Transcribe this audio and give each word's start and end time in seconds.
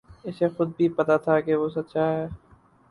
اسے 0.25 0.47
خود 0.55 0.69
بھی 0.77 0.87
پتہ 0.97 1.17
تھا 1.23 1.39
کہ 1.41 1.53
وہ 1.55 1.67
سچا 1.69 2.05
ہے 2.11 2.25